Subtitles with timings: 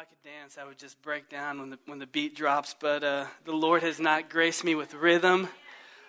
[0.00, 3.04] I could dance, I would just break down when the, when the beat drops, but
[3.04, 5.46] uh, the Lord has not graced me with rhythm.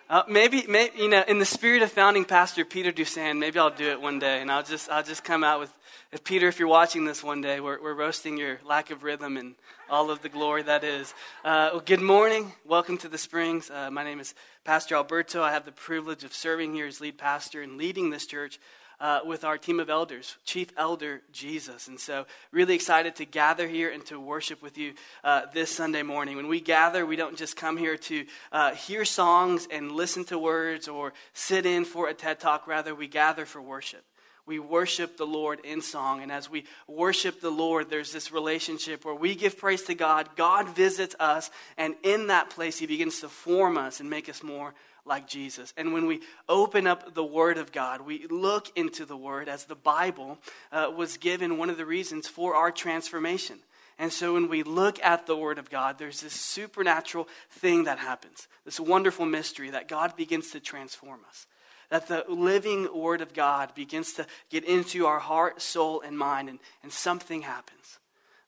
[0.08, 3.68] Uh, maybe, maybe, you know, in the spirit of founding pastor Peter Doosan, maybe I'll
[3.68, 5.70] do it one day, and I'll just, I'll just come out with,
[6.10, 9.36] if Peter, if you're watching this one day, we're, we're roasting your lack of rhythm
[9.36, 9.56] and
[9.90, 11.12] all of the glory that is.
[11.44, 12.50] Uh, well, good morning.
[12.64, 13.70] Welcome to the Springs.
[13.70, 14.34] Uh, my name is
[14.64, 15.42] Pastor Alberto.
[15.42, 18.58] I have the privilege of serving here as lead pastor and leading this church
[19.02, 21.88] uh, with our team of elders, Chief Elder Jesus.
[21.88, 24.94] And so, really excited to gather here and to worship with you
[25.24, 26.36] uh, this Sunday morning.
[26.36, 30.38] When we gather, we don't just come here to uh, hear songs and listen to
[30.38, 32.68] words or sit in for a TED Talk.
[32.68, 34.04] Rather, we gather for worship.
[34.46, 36.22] We worship the Lord in song.
[36.22, 40.28] And as we worship the Lord, there's this relationship where we give praise to God.
[40.36, 41.50] God visits us.
[41.76, 44.74] And in that place, He begins to form us and make us more
[45.04, 45.72] like Jesus.
[45.76, 49.64] And when we open up the Word of God, we look into the Word as
[49.64, 50.38] the Bible
[50.70, 53.58] uh, was given one of the reasons for our transformation.
[53.98, 57.98] And so when we look at the Word of God, there's this supernatural thing that
[57.98, 61.46] happens, this wonderful mystery that God begins to transform us.
[61.90, 66.48] That the living Word of God begins to get into our heart, soul, and mind,
[66.48, 67.98] and, and something happens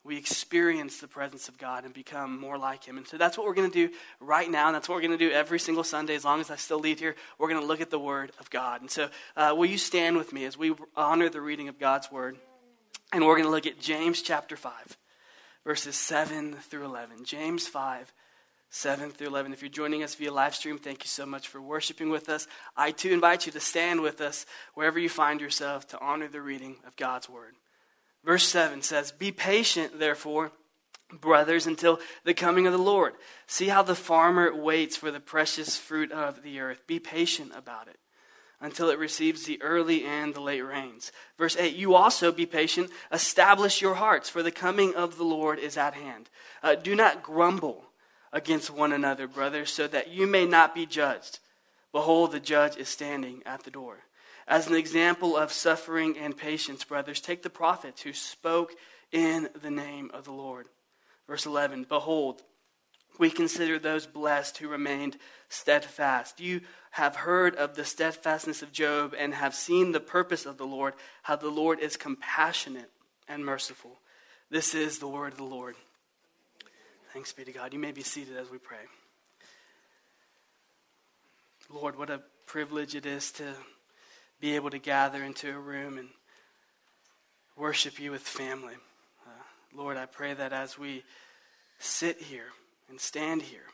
[0.05, 2.99] we experience the presence of God and become more like Him.
[2.99, 5.19] And so that's what we're going to do right now, and that's what we're going
[5.19, 7.17] to do every single Sunday as long as I still lead here.
[7.39, 8.83] We're going to look at the Word of God.
[8.83, 12.13] And so, uh, will you stand with me as we honor the reading of God's
[12.13, 12.37] Word?
[13.13, 14.73] And we're going to look at James chapter 5,
[15.65, 17.25] verses 7 through 11.
[17.25, 18.13] James 5.
[18.71, 19.53] 7 through 11.
[19.53, 22.49] If you're joining us via live stream, thank you so much for worshiping with us.
[22.77, 26.41] I too invite you to stand with us wherever you find yourself to honor the
[26.41, 27.55] reading of God's Word.
[28.25, 30.53] Verse 7 says, Be patient, therefore,
[31.13, 33.15] brothers, until the coming of the Lord.
[33.47, 36.87] See how the farmer waits for the precious fruit of the earth.
[36.87, 37.99] Be patient about it
[38.61, 41.13] until it receives the early and the late rains.
[41.37, 45.59] Verse 8 You also be patient, establish your hearts, for the coming of the Lord
[45.59, 46.31] is at hand.
[46.63, 47.85] Uh, do not grumble
[48.33, 51.41] against one another, brothers, so that you may not be judged.
[51.93, 53.99] Behold, the judge is standing at the door.
[54.47, 58.73] As an example of suffering and patience, brothers, take the prophets who spoke
[59.11, 60.67] in the name of the Lord.
[61.27, 62.43] Verse 11 Behold,
[63.19, 65.17] we consider those blessed who remained
[65.49, 66.41] steadfast.
[66.41, 66.61] You
[66.91, 70.95] have heard of the steadfastness of Job and have seen the purpose of the Lord,
[71.23, 72.91] how the Lord is compassionate
[73.29, 73.99] and merciful.
[74.51, 75.77] This is the word of the Lord.
[77.13, 77.73] Thanks be to God.
[77.73, 78.79] You may be seated as we pray.
[81.71, 83.55] Lord, what a privilege it is to
[84.45, 86.11] be able to gather into a room and
[87.57, 88.75] worship you with family.
[89.27, 89.31] Uh,
[89.75, 91.03] Lord, I pray that as we
[91.79, 92.49] sit here
[92.91, 93.65] and stand here,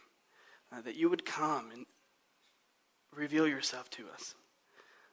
[0.72, 1.86] uh, that you would come and
[3.12, 4.36] reveal yourself to us.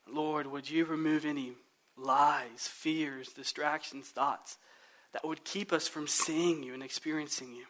[0.08, 1.54] Lord, would you remove any
[1.98, 4.60] lies, fears, distractions, thoughts
[5.14, 7.66] that would keep us from seeing you and experiencing you?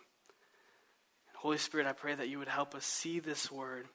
[1.37, 3.85] Holy Spirit, I pray that you would help us see this word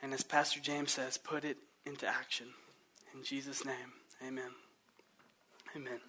[0.00, 2.46] and, as Pastor James says, put it into action.
[3.14, 3.92] In Jesus' name,
[4.26, 4.50] amen.
[5.76, 6.00] Amen.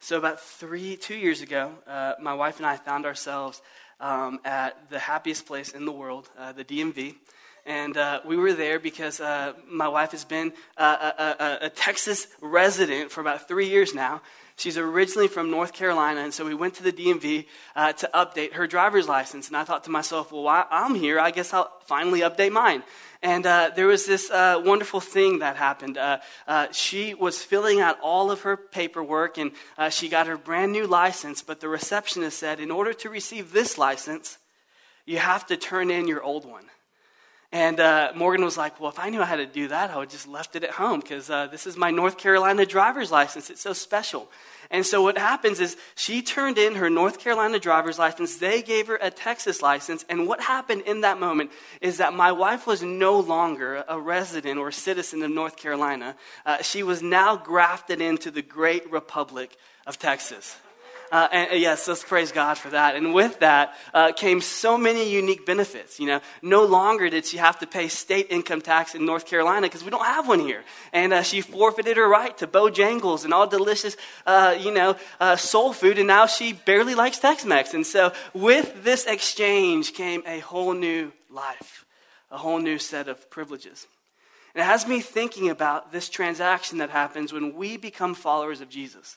[0.00, 3.62] So, about three, two years ago, uh, my wife and I found ourselves
[4.00, 7.14] um, at the happiest place in the world, uh, the DMV.
[7.66, 12.26] And uh, we were there because uh, my wife has been a, a, a, Texas
[12.40, 14.22] resident for about three years now.
[14.56, 18.52] She's originally from North Carolina, and so we went to the DMV uh, to update
[18.52, 19.48] her driver's license.
[19.48, 22.82] And I thought to myself, well, while I'm here, I guess I'll finally update mine.
[23.22, 25.98] And uh, there was this uh, wonderful thing that happened.
[25.98, 26.18] Uh,
[26.72, 29.52] she was filling out all of her paperwork, and
[29.90, 31.42] she got her brand new license.
[31.42, 34.38] But the receptionist said, in order to receive this license,
[35.06, 36.64] you have to turn in your old one.
[37.52, 40.10] And uh, Morgan was like, Well, if I knew how to do that, I would
[40.10, 43.50] just left it at home because uh, this is my North Carolina driver's license.
[43.50, 44.30] It's so special.
[44.72, 48.36] And so what happens is she turned in her North Carolina driver's license.
[48.36, 50.04] They gave her a Texas license.
[50.08, 51.50] And what happened in that moment
[51.80, 56.14] is that my wife was no longer a resident or citizen of North Carolina.
[56.46, 59.56] Uh, she was now grafted into the great republic
[59.88, 60.56] of Texas.
[61.10, 62.94] Uh, and, yes, let's praise God for that.
[62.94, 65.98] And with that uh, came so many unique benefits.
[65.98, 69.66] You know, no longer did she have to pay state income tax in North Carolina
[69.66, 70.62] because we don't have one here.
[70.92, 75.34] And uh, she forfeited her right to Bojangles and all delicious, uh, you know, uh,
[75.34, 75.98] soul food.
[75.98, 77.74] And now she barely likes Tex-Mex.
[77.74, 81.84] And so with this exchange came a whole new life,
[82.30, 83.86] a whole new set of privileges.
[84.54, 88.68] And it has me thinking about this transaction that happens when we become followers of
[88.68, 89.16] Jesus.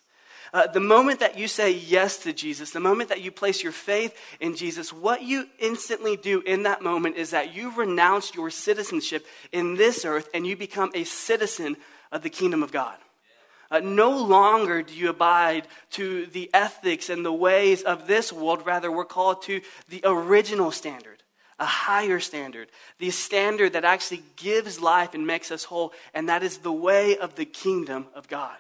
[0.54, 3.72] Uh, the moment that you say yes to Jesus, the moment that you place your
[3.72, 8.52] faith in Jesus, what you instantly do in that moment is that you renounce your
[8.52, 11.76] citizenship in this earth and you become a citizen
[12.12, 12.96] of the kingdom of God.
[13.72, 18.64] Uh, no longer do you abide to the ethics and the ways of this world.
[18.64, 19.60] Rather, we're called to
[19.90, 21.24] the original standard,
[21.58, 22.68] a higher standard,
[23.00, 27.18] the standard that actually gives life and makes us whole, and that is the way
[27.18, 28.58] of the kingdom of God.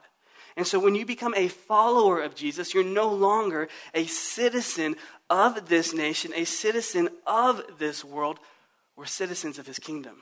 [0.55, 4.95] And so when you become a follower of Jesus, you're no longer a citizen
[5.29, 8.39] of this nation, a citizen of this world.
[8.95, 10.21] We're citizens of his kingdom.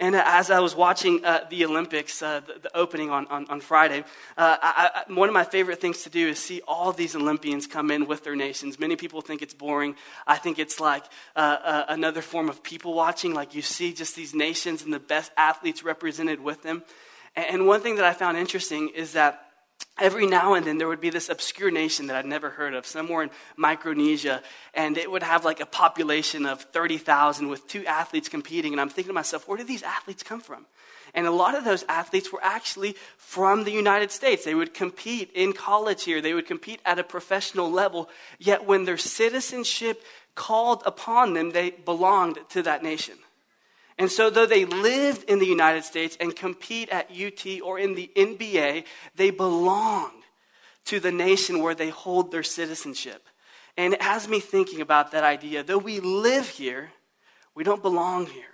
[0.00, 3.60] And as I was watching uh, the Olympics, uh, the, the, opening on, on, on
[3.60, 4.00] Friday,
[4.38, 7.66] uh, I, I, one of my favorite things to do is see all these Olympians
[7.66, 8.78] come in with their nations.
[8.78, 9.94] Many people think it's boring.
[10.26, 11.04] I think it's like
[11.36, 14.98] uh, uh, another form of people watching, like you see just these nations and the
[14.98, 16.82] best athletes represented with them.
[17.36, 19.46] And one thing that I found interesting is that
[19.98, 22.86] every now and then there would be this obscure nation that I'd never heard of,
[22.86, 24.42] somewhere in Micronesia,
[24.74, 28.72] and it would have like a population of 30,000 with two athletes competing.
[28.72, 30.66] And I'm thinking to myself, where do these athletes come from?
[31.12, 34.44] And a lot of those athletes were actually from the United States.
[34.44, 38.84] They would compete in college here, they would compete at a professional level, yet when
[38.84, 40.02] their citizenship
[40.34, 43.16] called upon them, they belonged to that nation.
[44.00, 47.94] And so, though they lived in the United States and compete at UT or in
[47.94, 50.10] the NBA, they belong
[50.86, 53.28] to the nation where they hold their citizenship.
[53.76, 55.62] And it has me thinking about that idea.
[55.62, 56.92] Though we live here,
[57.54, 58.44] we don't belong here.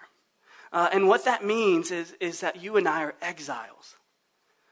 [0.73, 3.95] Uh, and what that means is, is that you and I are exiles.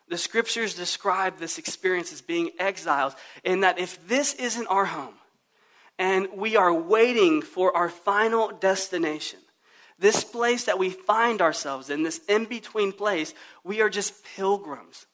[0.09, 5.15] The scriptures describe this experience as being exiles, in that if this isn't our home,
[6.01, 9.39] and we are waiting for our final destination,
[9.99, 15.07] this place that we find ourselves in, this in between place, we are just pilgrims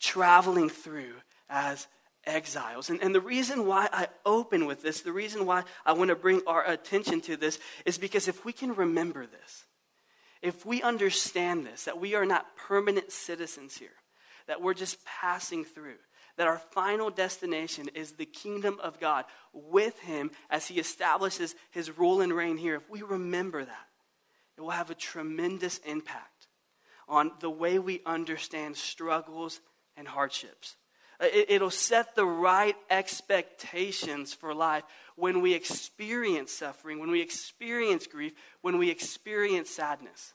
[0.00, 1.14] traveling through
[1.48, 1.86] as
[2.24, 2.90] exiles.
[2.90, 6.16] And, and the reason why I open with this, the reason why I want to
[6.16, 9.64] bring our attention to this, is because if we can remember this,
[10.40, 13.90] if we understand this, that we are not permanent citizens here,
[14.48, 15.98] that we're just passing through,
[16.36, 21.96] that our final destination is the kingdom of God with Him as He establishes His
[21.96, 23.86] rule and reign here, if we remember that,
[24.56, 26.48] it will have a tremendous impact
[27.08, 29.60] on the way we understand struggles
[29.96, 30.76] and hardships.
[31.20, 34.82] Uh, it, will set the right expectations for life
[35.16, 40.32] when we experience suffering, when we experience grief, when we experience sadness.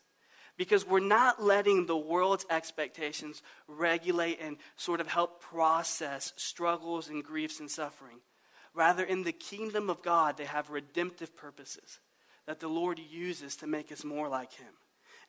[0.55, 7.23] Because we're not letting the world's expectations regulate and sort of help process struggles and
[7.23, 8.17] griefs and suffering.
[8.73, 11.99] Rather, in the kingdom of God, they have redemptive purposes
[12.47, 14.73] that the Lord uses to make us more like Him.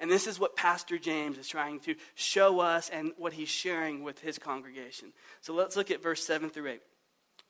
[0.00, 4.04] And this is what Pastor James is trying to show us and what he's sharing
[4.04, 5.12] with his congregation.
[5.40, 6.80] So let's look at verse 7 through 8.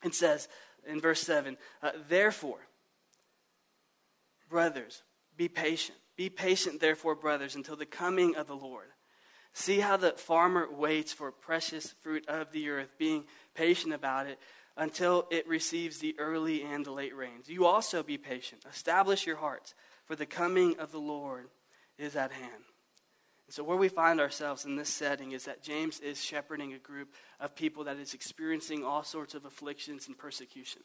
[0.04, 0.48] It says
[0.86, 2.60] in verse 7 uh, Therefore,
[4.48, 5.02] brothers,
[5.36, 5.98] be patient.
[6.16, 8.86] Be patient, therefore, brothers, until the coming of the Lord.
[9.52, 13.24] See how the farmer waits for precious fruit of the earth, being
[13.54, 14.38] patient about it
[14.78, 17.48] until it receives the early and the late rains.
[17.48, 18.64] You also be patient.
[18.70, 19.74] Establish your hearts,
[20.06, 21.48] for the coming of the Lord
[21.98, 22.62] is at hand.
[23.46, 26.78] And so, where we find ourselves in this setting is that James is shepherding a
[26.78, 30.82] group of people that is experiencing all sorts of afflictions and persecution.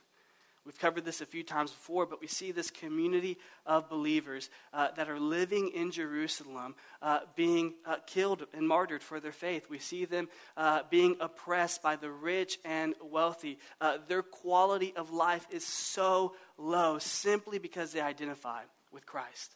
[0.66, 4.90] We've covered this a few times before, but we see this community of believers uh,
[4.96, 9.70] that are living in Jerusalem uh, being uh, killed and martyred for their faith.
[9.70, 13.60] We see them uh, being oppressed by the rich and wealthy.
[13.82, 18.62] Uh, their quality of life is so low simply because they identify
[18.94, 19.56] with Christ.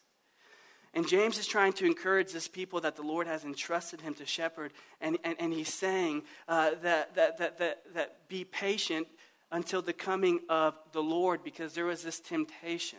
[0.94, 4.26] And James is trying to encourage this people that the Lord has entrusted him to
[4.26, 4.72] shepherd.
[5.00, 9.06] And, and, and he's saying uh, that, that, that, that, that be patient
[9.50, 12.98] until the coming of the Lord because there was this temptation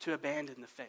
[0.00, 0.88] to abandon the faith.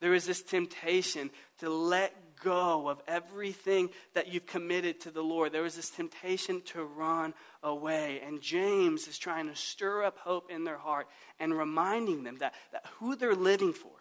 [0.00, 5.52] There was this temptation to let go of everything that you've committed to the Lord.
[5.52, 7.32] There was this temptation to run
[7.62, 8.20] away.
[8.24, 11.08] And James is trying to stir up hope in their heart
[11.40, 13.92] and reminding them that, that who they're living for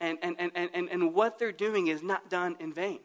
[0.00, 3.00] and, and, and, and, and what they're doing is not done in vain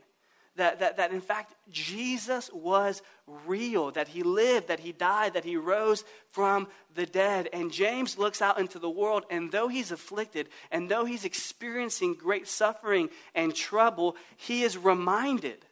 [0.56, 3.02] that, that, that in fact Jesus was
[3.46, 7.50] real, that he lived, that he died, that he rose from the dead.
[7.54, 12.14] And James looks out into the world, and though he's afflicted, and though he's experiencing
[12.14, 15.66] great suffering and trouble, he is reminded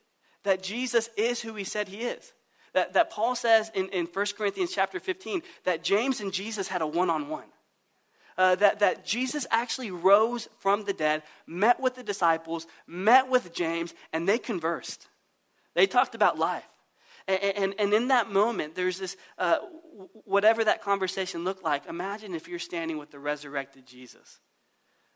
[0.43, 2.33] that Jesus is who he said he is.
[2.73, 6.81] That, that Paul says in, in 1 Corinthians chapter 15 that James and Jesus had
[6.81, 7.43] a one on one
[8.41, 13.53] uh, that, that Jesus actually rose from the dead, met with the disciples, met with
[13.53, 15.07] James, and they conversed.
[15.75, 16.67] They talked about life.
[17.27, 19.57] And, and, and in that moment, there's this, uh,
[20.25, 24.39] whatever that conversation looked like, imagine if you're standing with the resurrected Jesus.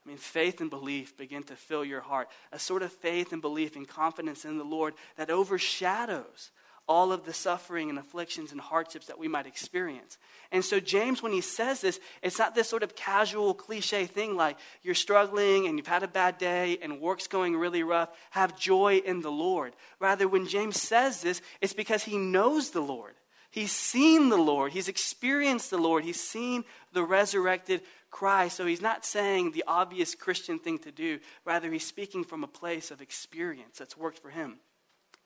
[0.05, 2.29] I mean, faith and belief begin to fill your heart.
[2.51, 6.51] A sort of faith and belief and confidence in the Lord that overshadows
[6.87, 10.17] all of the suffering and afflictions and hardships that we might experience.
[10.51, 14.35] And so, James, when he says this, it's not this sort of casual cliche thing
[14.35, 18.09] like you're struggling and you've had a bad day and work's going really rough.
[18.31, 19.73] Have joy in the Lord.
[19.99, 23.15] Rather, when James says this, it's because he knows the Lord.
[23.49, 24.73] He's seen the Lord.
[24.73, 26.03] He's experienced the Lord.
[26.03, 28.57] He's seen the resurrected Christ.
[28.57, 31.19] So he's not saying the obvious Christian thing to do.
[31.45, 34.59] Rather, he's speaking from a place of experience that's worked for him.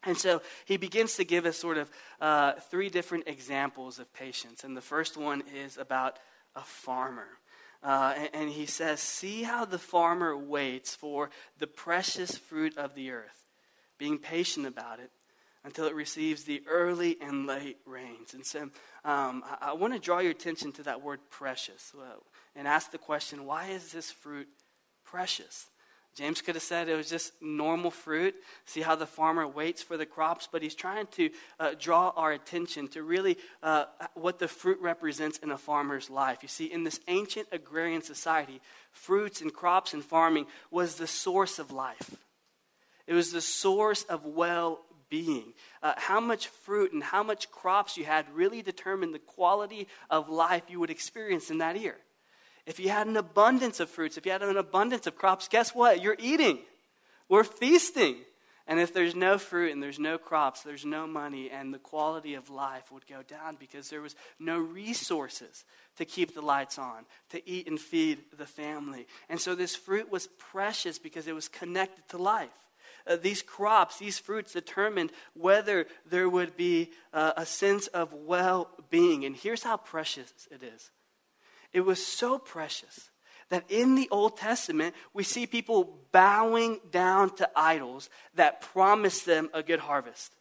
[0.04, 1.92] And so he begins to give us sort of
[2.22, 4.64] uh, three different examples of patience.
[4.64, 6.20] And the first one is about
[6.56, 7.28] a farmer.
[7.84, 12.96] Uh, and, and he says, See how the farmer waits for the precious fruit of
[12.96, 13.44] the earth,
[13.98, 15.12] being patient about it
[15.64, 18.34] until it receives the early and late rains.
[18.34, 18.62] And so
[19.04, 22.16] um, I, I want to draw your attention to that word precious uh,
[22.56, 24.48] and ask the question why is this fruit
[25.04, 25.68] precious?
[26.20, 28.36] James could have said it was just normal fruit.
[28.66, 31.30] See how the farmer waits for the crops, but he's trying to
[31.62, 33.86] uh, draw our attention to really uh,
[34.16, 36.40] what the fruit represents in a farmer's life.
[36.42, 38.60] You see, in this ancient agrarian society,
[38.92, 42.14] fruits and crops and farming was the source of life,
[43.08, 45.54] it was the source of well being.
[45.82, 50.28] Uh, how much fruit and how much crops you had really determined the quality of
[50.28, 51.96] life you would experience in that year.
[52.70, 55.74] If you had an abundance of fruits, if you had an abundance of crops, guess
[55.74, 56.04] what?
[56.04, 56.60] You're eating.
[57.28, 58.18] We're feasting.
[58.68, 62.36] And if there's no fruit and there's no crops, there's no money, and the quality
[62.36, 65.66] of life would go down because there was no resources
[65.98, 69.08] to keep the lights on, to eat and feed the family.
[69.30, 72.50] And so this fruit was precious because it was connected to life.
[73.08, 78.70] Uh, these crops, these fruits determined whether there would be uh, a sense of well
[78.92, 79.26] being.
[79.26, 80.92] And here's how precious it is
[81.74, 83.10] it was so precious
[83.50, 89.50] that in the Old Testament, we see people bowing down to idols that promise them
[89.54, 90.36] a good harvest.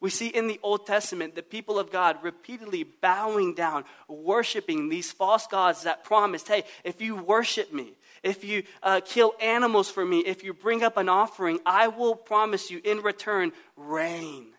[0.00, 5.12] We see in the Old Testament the people of God repeatedly bowing down, worshiping these
[5.12, 10.04] false gods that promised, hey, if you worship me, if you uh, kill animals for
[10.04, 14.53] me, if you bring up an offering, I will promise you in return rain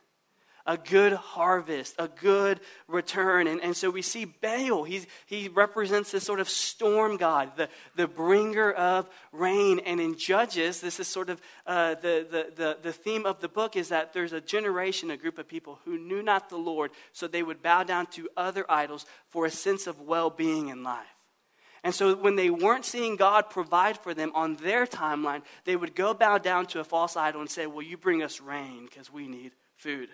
[0.65, 3.47] a good harvest, a good return.
[3.47, 7.69] And, and so we see Baal, he's, he represents this sort of storm god, the,
[7.95, 9.79] the bringer of rain.
[9.79, 13.49] And in Judges, this is sort of uh, the, the, the, the theme of the
[13.49, 16.91] book is that there's a generation, a group of people who knew not the Lord,
[17.13, 20.83] so they would bow down to other idols for a sense of well being in
[20.83, 21.05] life.
[21.83, 25.93] And so when they weren't seeing God provide for them on their timeline, they would
[25.93, 29.13] go bow down to a false idol and say, Well, you bring us rain because
[29.13, 30.09] we need food.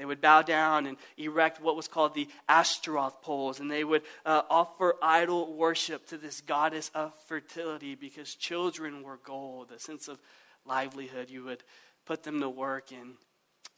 [0.00, 4.00] They would bow down and erect what was called the Ashtaroth poles, and they would
[4.24, 10.08] uh, offer idol worship to this goddess of fertility because children were gold, a sense
[10.08, 10.18] of
[10.64, 11.28] livelihood.
[11.28, 11.62] You would
[12.06, 13.16] put them to work and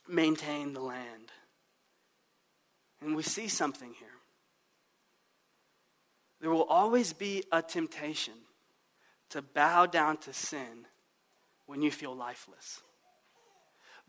[0.09, 1.33] maintain the land.
[3.01, 4.09] And we see something here.
[6.41, 8.35] There will always be a temptation
[9.31, 10.87] to bow down to sin
[11.67, 12.81] when you feel lifeless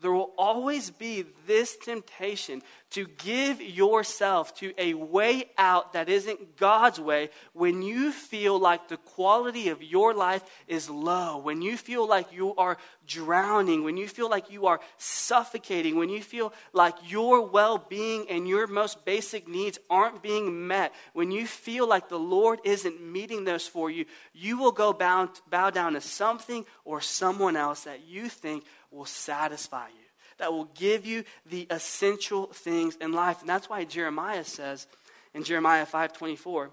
[0.00, 2.62] there will always be this temptation
[2.94, 8.86] to give yourself to a way out that isn't God's way when you feel like
[8.86, 13.96] the quality of your life is low, when you feel like you are drowning, when
[13.96, 18.68] you feel like you are suffocating, when you feel like your well being and your
[18.68, 23.66] most basic needs aren't being met, when you feel like the Lord isn't meeting those
[23.66, 28.28] for you, you will go bow, bow down to something or someone else that you
[28.28, 30.03] think will satisfy you,
[30.38, 33.40] that will give you the essential things in life.
[33.40, 34.86] And that's why Jeremiah says
[35.32, 36.70] in Jeremiah 5:24,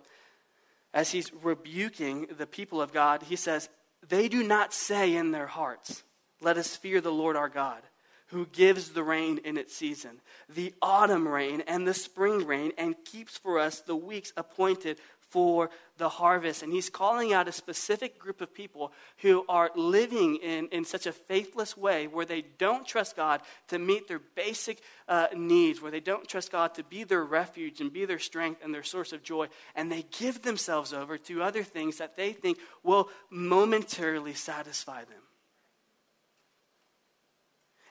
[0.93, 3.69] as he's rebuking the people of God, he says,
[4.07, 6.03] "They do not say in their hearts,
[6.39, 7.83] let us fear the Lord our God."
[8.27, 13.03] Who gives the rain in its season, the autumn rain and the spring rain, and
[13.03, 15.01] keeps for us the weeks appointed
[15.31, 16.61] for the harvest.
[16.61, 21.05] And he's calling out a specific group of people who are living in, in such
[21.05, 25.91] a faithless way where they don't trust God to meet their basic uh, needs, where
[25.91, 29.13] they don't trust God to be their refuge and be their strength and their source
[29.13, 29.47] of joy.
[29.73, 35.21] And they give themselves over to other things that they think will momentarily satisfy them.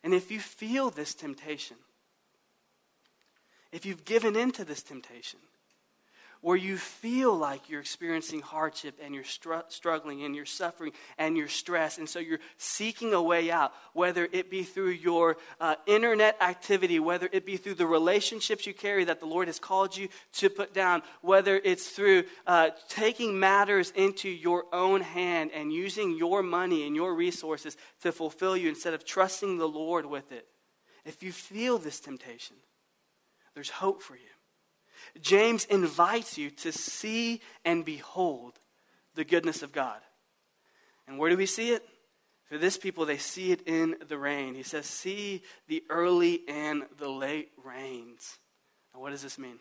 [0.04, 1.76] And if you feel this temptation,
[3.72, 5.38] if you've given into this temptation,
[6.40, 11.36] where you feel like you're experiencing hardship and you're str- struggling and you're suffering and
[11.36, 11.98] you're stressed.
[11.98, 16.98] And so you're seeking a way out, whether it be through your uh, internet activity,
[16.98, 20.48] whether it be through the relationships you carry that the Lord has called you to
[20.48, 26.42] put down, whether it's through uh, taking matters into your own hand and using your
[26.42, 30.46] money and your resources to fulfill you instead of trusting the Lord with it.
[31.04, 32.56] if you feel this temptation,
[33.54, 34.29] there's hope for you.
[35.20, 38.58] James invites you to see and behold
[39.14, 40.00] the goodness of God.
[41.06, 41.82] And where do we see it?
[42.50, 44.54] For this people, they see it in the rain.
[44.54, 48.38] He says, See the early and the late rains.
[48.92, 49.58] Now, what does this mean?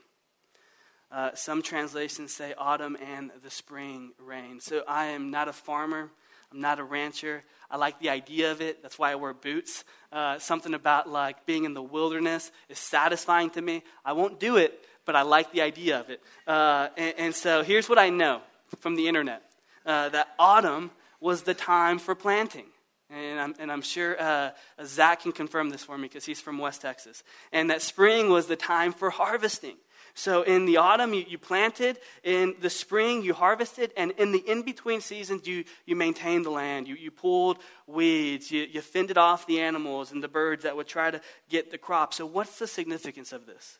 [1.11, 4.59] Uh, some translations say autumn and the spring rain.
[4.59, 6.11] So I am not a farmer.
[6.51, 7.43] I'm not a rancher.
[7.69, 8.81] I like the idea of it.
[8.81, 9.83] That's why I wear boots.
[10.11, 13.83] Uh, something about like being in the wilderness is satisfying to me.
[14.03, 16.21] I won't do it, but I like the idea of it.
[16.45, 18.41] Uh, and, and, so here's what I know
[18.77, 19.41] from the internet
[19.83, 22.67] uh, that autumn was the time for planting.
[23.09, 24.51] And I'm, and I'm sure uh,
[24.85, 27.23] Zach can confirm this for me because he's from West Texas.
[27.51, 29.77] And that spring was the time for harvesting.
[30.13, 31.97] So in the autumn, you, you planted.
[32.23, 33.91] In the spring, you harvested.
[33.97, 36.87] And in the in between seasons, you, you maintained the land.
[36.87, 38.51] You, you pulled weeds.
[38.51, 41.79] You, you fended off the animals and the birds that would try to get the
[41.79, 42.13] crop.
[42.13, 43.79] So, what's the significance of this?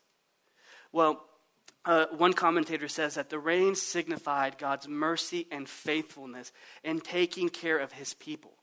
[0.91, 1.25] Well,
[1.85, 6.51] uh, one commentator says that the rain signified God's mercy and faithfulness
[6.83, 8.58] in taking care of his people.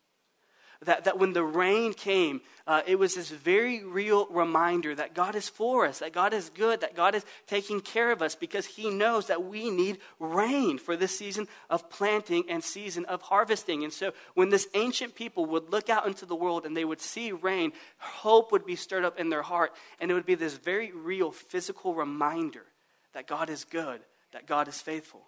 [0.83, 5.35] That, that when the rain came, uh, it was this very real reminder that God
[5.35, 8.66] is for us, that God is good, that God is taking care of us because
[8.66, 13.85] He knows that we need rain for this season of planting and season of harvesting.
[13.85, 17.00] And so when this ancient people would look out into the world and they would
[17.00, 19.73] see rain, hope would be stirred up in their heart.
[19.99, 22.64] And it would be this very real physical reminder
[23.14, 24.00] that God is good,
[24.33, 25.23] that God is faithful.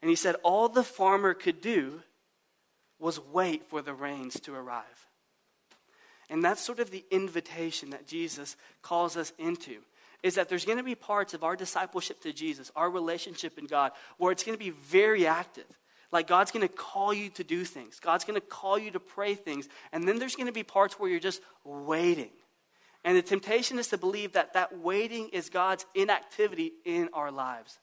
[0.00, 2.00] And He said, all the farmer could do
[3.04, 5.06] was wait for the rains to arrive.
[6.30, 9.76] And that's sort of the invitation that Jesus calls us into.
[10.22, 13.66] Is that there's going to be parts of our discipleship to Jesus, our relationship in
[13.66, 15.66] God, where it's going to be very active.
[16.12, 19.00] Like God's going to call you to do things, God's going to call you to
[19.00, 19.68] pray things.
[19.92, 22.30] And then there's going to be parts where you're just waiting.
[23.04, 27.78] And the temptation is to believe that that waiting is God's inactivity in our lives.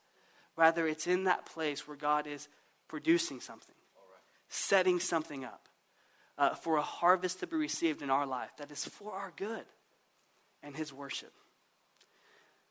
[0.58, 2.48] Rather, it's in that place where God is
[2.88, 3.75] producing something
[4.51, 5.70] setting something up
[6.37, 9.64] uh, for a harvest to be received in our life that is for our good
[10.61, 11.33] and His worship.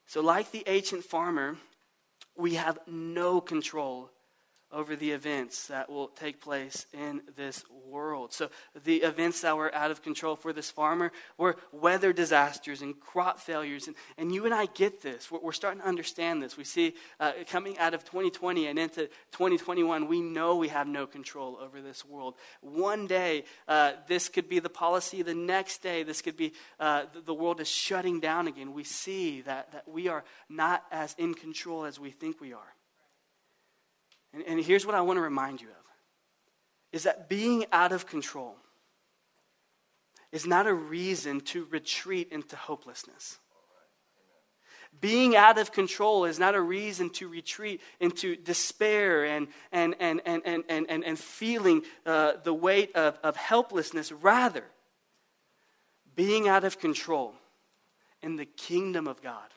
[0.06, 1.56] So, like the ancient farmer,
[2.36, 4.10] we have no control
[4.72, 8.32] over the events that will take place in this world.
[8.32, 8.50] So,
[8.84, 13.40] the events that were out of control for this farmer were weather disasters and crop
[13.40, 13.86] failures.
[13.88, 15.30] And, and you and I get this.
[15.30, 16.56] We're, we're starting to understand this.
[16.56, 21.06] We see uh, coming out of 2020 and into 2021, we know we have no
[21.06, 22.34] control over this world.
[22.60, 25.22] One day, uh, this could be the policy.
[25.22, 28.72] The next day, this could be uh, the, the world is shutting down again.
[28.72, 32.74] We see that, that we are not as in control as we think we are.
[34.32, 35.74] And, and here's what I want to remind you of
[36.92, 38.56] is that being out of control
[40.32, 43.38] is not a reason to retreat into hopelessness.
[45.00, 50.20] Being out of control is not a reason to retreat into despair and, and, and,
[50.24, 54.10] and, and, and, and, feeling uh, the weight of, of helplessness.
[54.10, 54.64] Rather,
[56.16, 57.34] being out of control
[58.20, 59.48] in the kingdom of God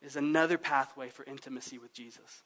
[0.00, 2.42] is another pathway for intimacy with Jesus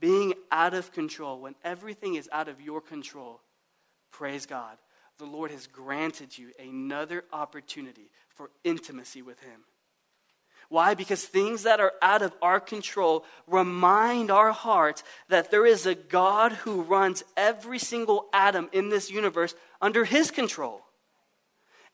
[0.00, 3.40] being out of control, when everything is out of your control,
[4.10, 4.76] praise God.
[5.18, 9.60] The Lord has granted you another opportunity for intimacy with Him.
[10.68, 10.94] Why?
[10.94, 15.94] Because things that are out of our control remind our hearts that there is a
[15.94, 20.82] God who runs every single atom in this universe under His control.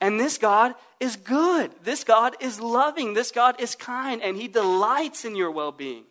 [0.01, 1.73] And this God is good.
[1.83, 3.13] This God is loving.
[3.13, 6.05] This God is kind, and He delights in your well being.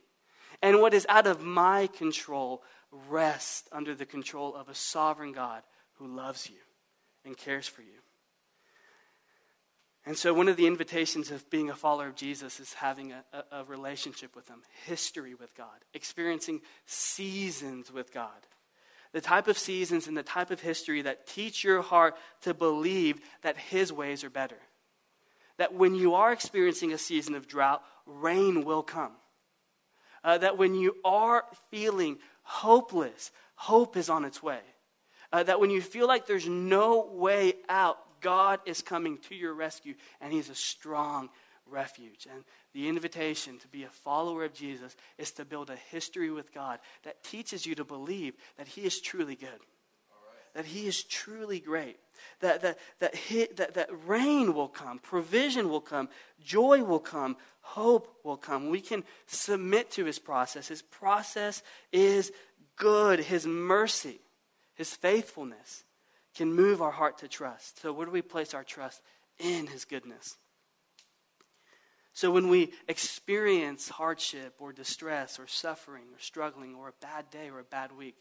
[0.62, 2.64] And what is out of my control
[3.10, 5.62] rests under the control of a sovereign God
[5.94, 6.58] who loves you
[7.26, 7.88] and cares for you.
[10.06, 13.24] And so, one of the invitations of being a follower of Jesus is having a,
[13.32, 18.30] a, a, relationship with Him, history with God, experiencing seasons with God.
[19.12, 23.20] The type of seasons and the type of history that teach your heart to believe
[23.44, 24.58] that His ways are better.
[25.58, 29.12] That when you are experiencing a season of drought, rain will come
[30.24, 34.60] uh, that when you are feeling hopeless, hope is on its way.
[35.32, 39.54] Uh, that when you feel like there's no way out, God is coming to your
[39.54, 41.30] rescue, and He's a strong
[41.66, 42.28] refuge.
[42.32, 46.54] And the invitation to be a follower of Jesus is to build a history with
[46.54, 49.60] God that teaches you to believe that He is truly good,
[50.54, 51.98] that He is truly great,
[52.42, 56.10] that, that, that, he, that, that rain will come, provision will come,
[56.44, 58.70] joy will come, hope will come.
[58.70, 60.68] We can submit to his process.
[60.68, 62.32] His process is
[62.76, 63.20] good.
[63.20, 64.20] His mercy,
[64.76, 65.84] his faithfulness
[66.36, 67.82] can move our heart to trust.
[67.82, 69.02] So, where do we place our trust?
[69.40, 70.36] in his goodness.
[72.14, 77.50] So when we experience hardship or distress or suffering or struggling or a bad day
[77.50, 78.16] or a bad week,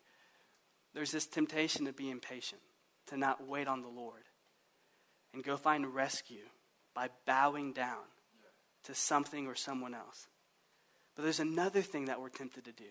[0.94, 2.62] there's this temptation to be impatient,
[3.06, 4.22] to not wait on the Lord,
[5.32, 6.46] and go find rescue
[6.94, 8.04] by bowing down
[8.84, 10.26] to something or someone else.
[11.14, 12.90] But there's another thing that we're tempted to do,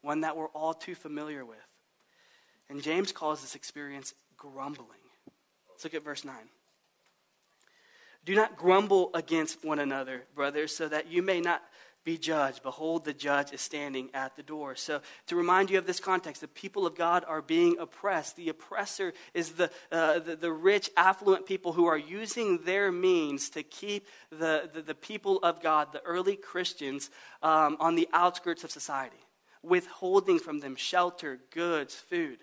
[0.00, 1.58] one that we're all too familiar with.
[2.70, 4.88] And James calls this experience grumbling.
[5.70, 6.34] Let's look at verse 9.
[8.24, 11.62] Do not grumble against one another, brothers, so that you may not
[12.08, 12.62] be judged.
[12.62, 14.74] Behold, the judge is standing at the door.
[14.76, 18.36] So, to remind you of this context, the people of God are being oppressed.
[18.36, 23.50] The oppressor is the, uh, the, the, rich, affluent people who are using their means
[23.50, 27.10] to keep the, the, the people of God, the early Christians,
[27.42, 29.22] um, on the outskirts of society,
[29.62, 32.38] withholding from them shelter, goods, food.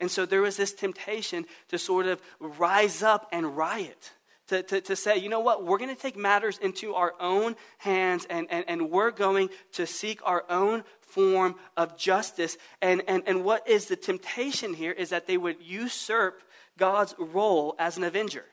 [0.00, 4.12] And so, there was this temptation to sort of rise up and riot
[4.48, 7.56] to, to, to say, you know what, we're going to take matters into our own
[7.78, 12.56] hands and, and, and we're going to seek our own form of justice.
[12.80, 16.42] And, and, and what is the temptation here is that they would usurp
[16.78, 18.44] God's role as an avenger.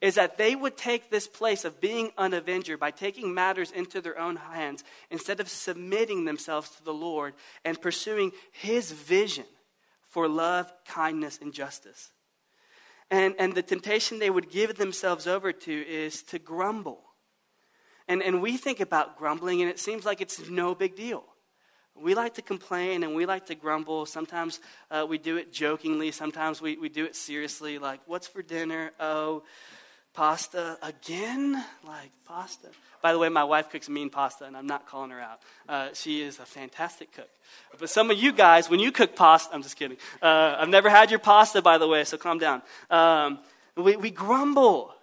[0.00, 4.02] Is that they would take this place of being an avenger by taking matters into
[4.02, 7.32] their own hands instead of submitting themselves to the Lord
[7.64, 9.46] and pursuing His vision
[10.08, 12.12] for love, kindness, and justice.
[13.14, 17.00] And, and the temptation they would give themselves over to is to grumble.
[18.08, 21.22] And, and we think about grumbling, and it seems like it's no big deal.
[21.94, 24.04] We like to complain and we like to grumble.
[24.04, 24.58] Sometimes
[24.90, 28.90] uh, we do it jokingly, sometimes we, we do it seriously, like, what's for dinner?
[28.98, 29.44] Oh,
[30.14, 31.62] pasta again?
[31.86, 32.68] Like, pasta.
[33.02, 35.40] By the way, my wife cooks mean pasta, and I'm not calling her out.
[35.68, 37.28] Uh, she is a fantastic cook.
[37.78, 39.98] But some of you guys, when you cook pasta, I'm just kidding.
[40.22, 42.62] Uh, I've never had your pasta, by the way, so calm down.
[42.90, 43.40] Um,
[43.76, 44.94] we, we grumble.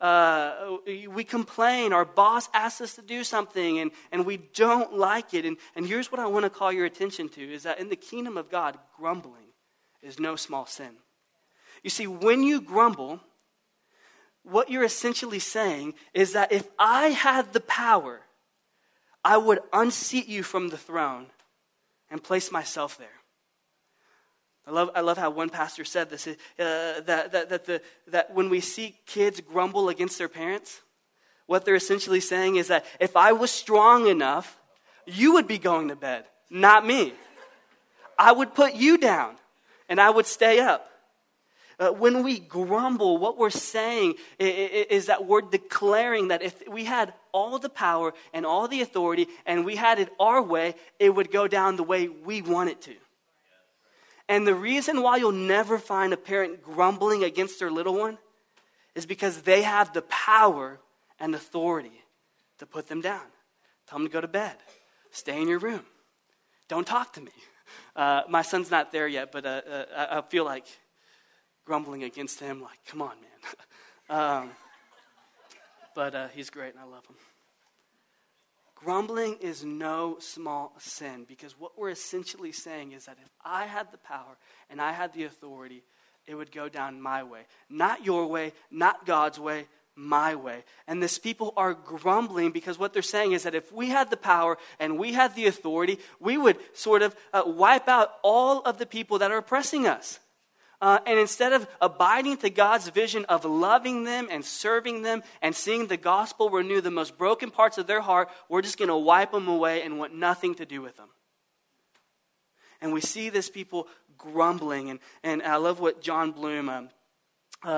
[0.00, 0.76] Uh,
[1.08, 1.94] we complain.
[1.94, 5.46] Our boss asks us to do something, and, and we don't like it.
[5.46, 7.96] And, and here's what I want to call your attention to is that in the
[7.96, 9.46] kingdom of God, grumbling
[10.02, 10.90] is no small sin.
[11.82, 13.20] You see, when you grumble,
[14.48, 18.20] what you're essentially saying is that if I had the power,
[19.24, 21.26] I would unseat you from the throne
[22.10, 23.08] and place myself there.
[24.66, 28.34] I love, I love how one pastor said this uh, that, that, that, the, that
[28.34, 30.80] when we see kids grumble against their parents,
[31.46, 34.60] what they're essentially saying is that if I was strong enough,
[35.06, 37.14] you would be going to bed, not me.
[38.18, 39.36] I would put you down
[39.88, 40.88] and I would stay up.
[41.78, 46.84] Uh, when we grumble, what we're saying is, is that we're declaring that if we
[46.84, 51.10] had all the power and all the authority and we had it our way, it
[51.14, 52.94] would go down the way we want it to.
[54.28, 58.16] And the reason why you'll never find a parent grumbling against their little one
[58.94, 60.80] is because they have the power
[61.20, 62.02] and authority
[62.58, 63.22] to put them down.
[63.86, 64.56] Tell them to go to bed,
[65.10, 65.84] stay in your room,
[66.68, 67.30] don't talk to me.
[67.94, 70.66] Uh, my son's not there yet, but uh, uh I feel like
[71.66, 74.18] grumbling against him, like, come on, man.
[74.42, 74.50] um,
[75.94, 77.16] but uh, he's great and I love him.
[78.76, 83.90] Grumbling is no small sin because what we're essentially saying is that if I had
[83.90, 84.36] the power
[84.70, 85.82] and I had the authority,
[86.26, 87.40] it would go down my way.
[87.70, 90.62] Not your way, not God's way, my way.
[90.86, 94.16] And this people are grumbling because what they're saying is that if we had the
[94.16, 98.78] power and we had the authority, we would sort of uh, wipe out all of
[98.78, 100.20] the people that are oppressing us.
[100.80, 105.54] Uh, and instead of abiding to God's vision of loving them and serving them and
[105.54, 108.96] seeing the gospel renew the most broken parts of their heart, we're just going to
[108.96, 111.08] wipe them away and want nothing to do with them.
[112.80, 114.90] And we see this people grumbling.
[114.90, 116.90] And, and I love what Jon Bloom, um,
[117.64, 117.70] uh,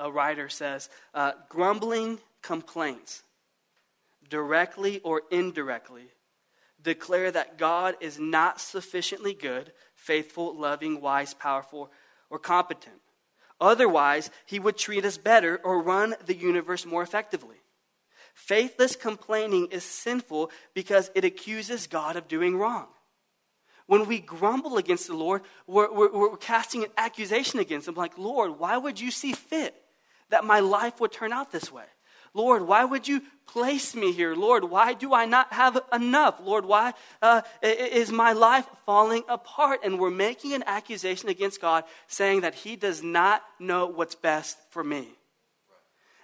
[0.00, 3.22] a, a, writer, says uh, grumbling complaints,
[4.30, 6.06] directly or indirectly,
[6.82, 11.90] declare that God is not sufficiently good, faithful, loving, wise, powerful,
[12.30, 13.00] or competent.
[13.60, 17.56] Otherwise, he would treat us better or run the universe more effectively.
[18.34, 22.86] Faithless complaining is sinful because it accuses God of doing wrong.
[23.86, 28.16] When we grumble against the Lord, we're, we're, we're, casting an accusation against Him, like,
[28.18, 29.74] Lord, why would you see fit
[30.28, 31.86] that my life would turn out this way?
[32.34, 34.34] Lord, why would you place me here?
[34.34, 36.40] Lord, why do I not have enough?
[36.42, 39.80] Lord, why uh, is my life falling apart?
[39.84, 44.58] And we're making an accusation against God saying that He does not know what's best
[44.70, 45.08] for me.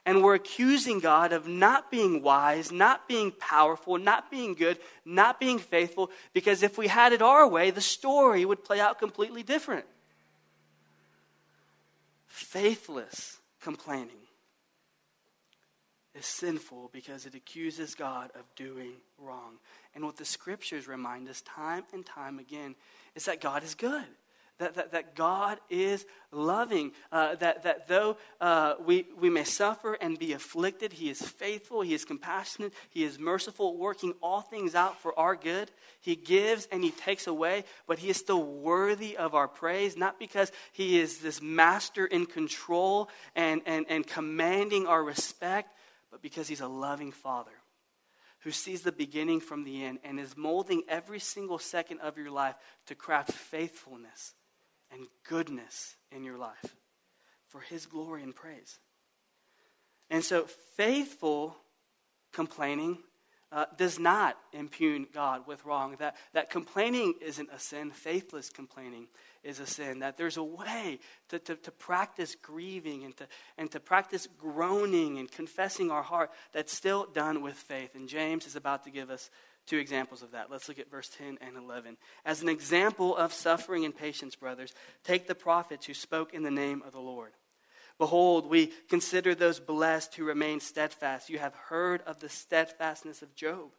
[0.07, 5.41] And we're accusing God of not being wise, not being powerful, not being good, not
[5.41, 9.43] being faithful, because if we had it our way, the story would play out completely
[9.43, 9.87] different.
[12.27, 14.24] Faithless complaining
[16.15, 19.59] is sinful because it accuses God of doing wrong.
[19.95, 22.75] And what the scriptures remind us time and time again
[23.15, 24.07] is that God is good
[24.59, 29.95] that, that, that God is loving, uh, that, that though uh, we, we may suffer
[29.95, 34.75] and be afflicted, He is faithful, He is compassionate, He is merciful, working all things
[34.75, 35.71] out for our good.
[36.01, 40.21] He gives and He takes away, but He is still worthy of our praise, not
[40.21, 45.74] because He is this master in control and, and, and commanding our respect,
[46.15, 47.51] but because He's a loving Father
[48.45, 52.31] who sees the beginning from the end and is molding every single second of your
[52.31, 52.55] life
[52.87, 54.33] to craft faithfulness
[54.93, 56.77] and goodness in your life
[57.49, 58.79] for his glory and praise.
[60.09, 60.45] And so,
[60.77, 61.57] faithful
[62.33, 62.99] complaining
[63.51, 65.97] uh, does not impugn God with wrong.
[65.99, 69.09] That, that complaining isn't a sin, faithless complaining
[69.45, 70.01] is a sin.
[70.01, 73.27] That there's a way to, to, to practice grieving and to,
[73.59, 77.95] and to practice groaning and confessing our heart that's still done with faith.
[77.95, 79.31] And James is about to give us
[79.67, 80.51] two examples of that.
[80.51, 81.97] Let's look at verse 10 and 11.
[82.25, 84.73] As an example of suffering and patience, brothers,
[85.05, 87.33] take the prophets who spoke in the name of the Lord.
[87.99, 91.31] Behold, we consider those blessed who remain steadfast.
[91.31, 93.71] You have heard of the steadfastness of Job,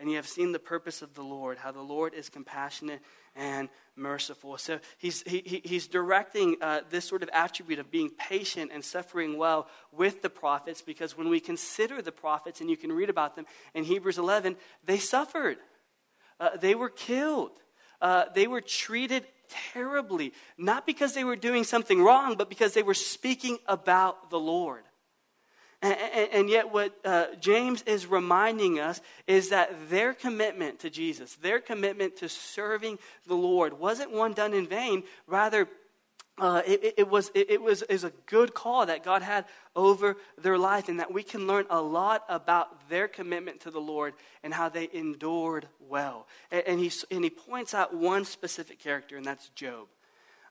[0.00, 3.02] and you have seen the purpose of the Lord, how the Lord is compassionate
[3.38, 4.58] and merciful.
[4.58, 9.38] So he's, he, he's directing uh, this sort of attribute of being patient and suffering
[9.38, 13.36] well with the prophets because when we consider the prophets, and you can read about
[13.36, 15.58] them in Hebrews 11, they suffered,
[16.40, 17.52] uh, they were killed,
[18.00, 19.24] uh, they were treated
[19.72, 24.38] terribly, not because they were doing something wrong, but because they were speaking about the
[24.38, 24.84] Lord.
[25.80, 31.60] And, yet, what uh, James is reminding us is that their commitment to Jesus, their
[31.60, 35.04] commitment to serving the Lord, wasn't one done in vain.
[35.28, 35.68] Rather,
[36.36, 39.44] uh, it, it, was, it, it was is a good call that God had
[39.76, 43.80] over their life, and that we can learn a lot about their commitment to the
[43.80, 46.26] Lord and how they endured well.
[46.50, 49.86] And, and he, and he points out one specific character, and that's Job.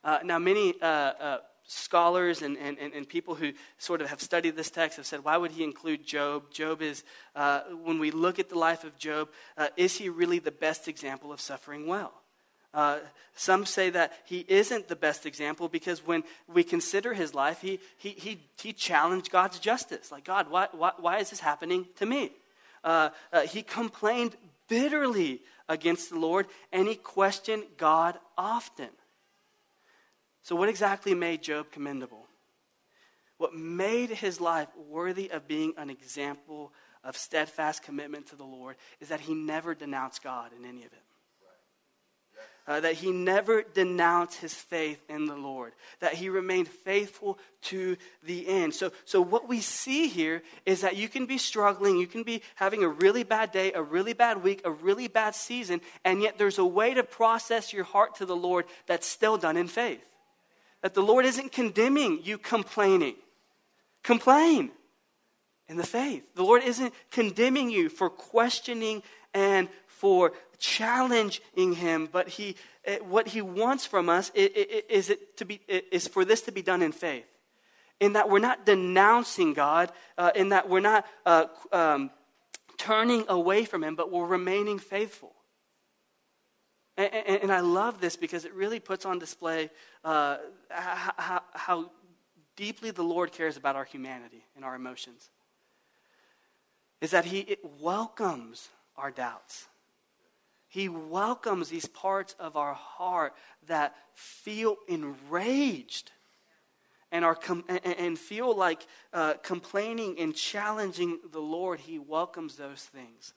[0.06, 1.38] Uh, now, many uh, uh
[1.68, 5.38] scholars and, and, and people who sort of have studied this text have said, why
[5.38, 6.50] would he include Job?
[6.52, 7.04] Job is,
[7.36, 10.88] uh, when we look at the life of Job, uh, is he really the best
[10.88, 12.14] example of suffering well?
[12.74, 13.00] Uh,
[13.36, 17.80] some say that he isn't the best example because when we consider his life, he,
[17.98, 20.12] he, he, he challenged God's justice.
[20.12, 22.32] Like, God, why, why, why is this happening to me?
[22.84, 24.36] Uh, uh, he complained
[24.70, 28.90] bitterly against the Lord and he questioned God often.
[30.48, 32.26] So, what exactly made Job commendable?
[33.38, 36.72] What made his life worthy of being an example
[37.04, 40.94] of steadfast commitment to the Lord is that he never denounced God in any of
[40.94, 41.04] it.
[42.66, 47.98] Uh, that he never denounced his faith in the Lord, that he remained faithful to
[48.24, 48.74] the end.
[48.74, 52.42] So, so, what we see here is that you can be struggling, you can be
[52.56, 56.38] having a really bad day, a really bad week, a really bad season, and yet
[56.38, 60.07] there's a way to process your heart to the Lord that's still done in faith
[60.88, 63.16] that the Lord isn't condemning you complaining.
[64.04, 64.72] Complain
[65.68, 66.24] in the faith.
[66.34, 73.28] The Lord isn't condemning you for questioning and for challenging Him, but He, eh, what
[73.28, 76.94] He wants from us is, it to be, is for this to be done in
[76.94, 77.26] faith.
[78.00, 82.12] In that we're not denouncing God, uh, in that we're not uh, um,
[82.78, 85.34] turning away from Him, but we're remaining faithful.
[86.98, 89.70] And, and, and, I love this because it really puts on display
[90.04, 90.38] uh,
[90.70, 91.92] how, how
[92.56, 95.30] deeply the Lord cares about our humanity and our emotions.
[97.00, 99.68] Is that He welcomes our doubts.
[100.68, 103.34] He welcomes these parts of our heart
[103.68, 106.12] that feel enraged
[107.12, 111.80] and, are com- and feel like uh, complaining and challenging the Lord.
[111.80, 113.34] He welcomes those things.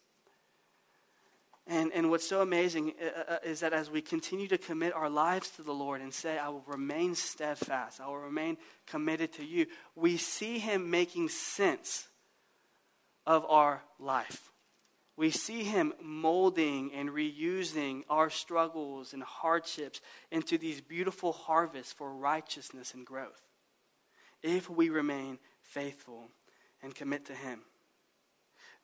[1.70, 5.08] And, and what's so amazing uh, uh, is that as we continue to commit our
[5.08, 8.56] lives to the Lord and say, I will remain steadfast, I will remain
[8.88, 12.08] committed to you, we see Him making sense
[13.24, 14.50] of our life.
[15.16, 20.00] We see Him molding and reusing our struggles and hardships
[20.32, 23.42] into these beautiful harvests for righteousness and growth
[24.42, 26.32] if we remain faithful
[26.82, 27.60] and commit to Him.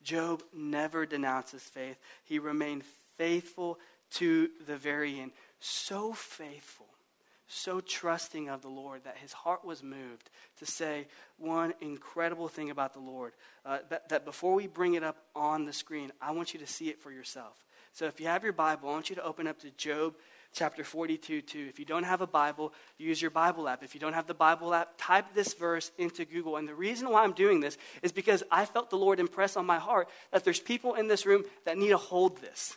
[0.07, 1.99] Job never denounced his faith.
[2.25, 2.85] He remained
[3.19, 3.81] faithful
[4.13, 5.33] to the very end.
[5.59, 6.87] So faithful,
[7.49, 12.71] so trusting of the Lord that his heart was moved to say one incredible thing
[12.71, 13.33] about the Lord.
[13.65, 16.67] Uh, that, that before we bring it up on the screen, I want you to
[16.69, 17.65] see it for yourself.
[17.93, 20.15] So if you have your Bible, I want you to open up to Job
[20.57, 21.67] chapter 42 2.
[21.69, 23.85] If you don't have a Bible, use your Bible app.
[23.85, 26.57] If you don't have the Bible app, type this verse into Google.
[26.57, 29.67] And the reason why I'm doing this is because I felt the Lord impress on
[29.67, 32.77] my heart that there's people in this room that need to hold this,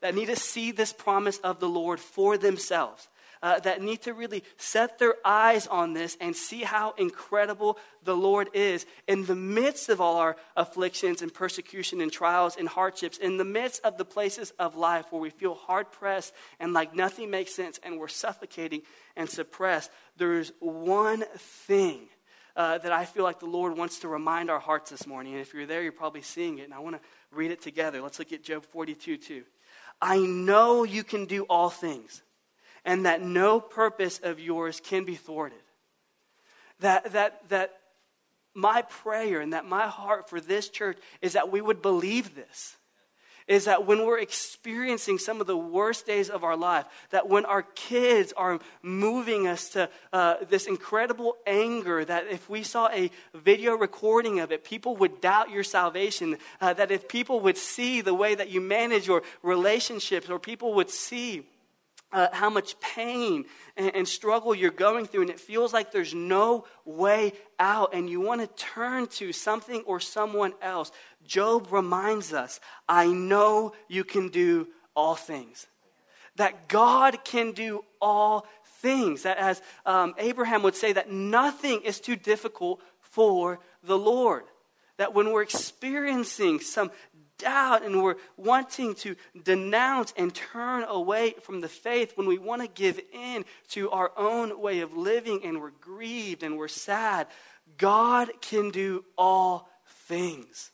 [0.00, 3.08] that need to see this promise of the Lord for themselves
[3.42, 8.16] uh, that need to really set their eyes on this and see how incredible the
[8.16, 13.18] Lord is in the midst of all our afflictions and persecution and trials and hardships,
[13.18, 16.94] in the midst of the places of life where we feel hard pressed and like
[16.94, 18.82] nothing makes sense and we're suffocating
[19.16, 19.90] and suppressed.
[20.16, 22.08] There's one thing.
[22.56, 25.34] Uh, that I feel like the Lord wants to remind our hearts this morning.
[25.34, 26.64] And if you're there, you're probably seeing it.
[26.64, 28.02] And I want to read it together.
[28.02, 29.44] Let's look at Job 42 2.
[30.02, 32.20] I know you can do all things
[32.84, 35.58] and that no purpose of yours can be thwarted.
[36.80, 37.78] That, that, that
[38.54, 42.76] my prayer and that my heart for this church is that we would believe this.
[43.46, 47.46] Is that when we're experiencing some of the worst days of our life, that when
[47.46, 53.10] our kids are moving us to uh, this incredible anger, that if we saw a
[53.32, 58.02] video recording of it, people would doubt your salvation, uh, that if people would see
[58.02, 61.46] the way that you manage your relationships, or people would see
[62.12, 63.44] uh, how much pain
[63.76, 68.08] and, and, struggle you're going through, and it feels like there's no way out, and
[68.08, 70.90] you want to turn to something or someone else.
[71.26, 75.66] Job reminds us I know you can do all things.
[76.36, 78.46] That God can do all
[78.80, 79.24] things.
[79.24, 84.44] That as um, Abraham would say, that nothing is too difficult for the Lord
[84.98, 86.90] that when we're experiencing some
[87.38, 92.62] doubt and we're wanting to denounce and turn away from the faith, when we want
[92.62, 97.26] to give in to our own way of living and we're grieved and we're sad,
[97.76, 100.70] God can do all things.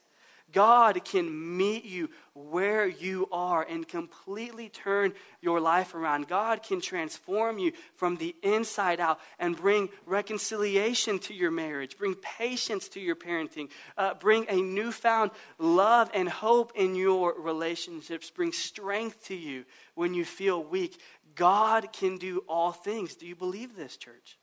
[0.54, 6.28] God can meet you where you are and completely turn your life around.
[6.28, 12.14] God can transform you from the inside out and bring reconciliation to your marriage, bring
[12.14, 18.52] patience to your parenting, uh, bring a newfound love and hope in your relationships, bring
[18.52, 19.64] strength to you
[19.94, 21.00] when you feel weak.
[21.34, 23.16] God can do all things.
[23.16, 24.38] Do you believe this, church?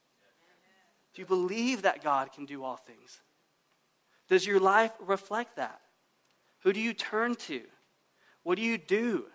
[1.13, 3.19] Do you believe that God can do all things?
[4.29, 5.81] Does your life reflect that?
[6.61, 7.61] Who do you turn to?
[8.43, 9.25] What do you do